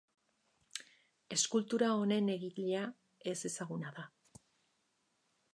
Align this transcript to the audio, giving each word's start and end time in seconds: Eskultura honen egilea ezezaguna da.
Eskultura 1.35 1.91
honen 1.97 2.33
egilea 2.37 2.89
ezezaguna 3.35 3.97
da. 4.01 4.11